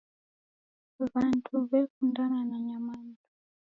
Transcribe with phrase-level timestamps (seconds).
[1.11, 3.21] Wandu wekundana na nyamandu.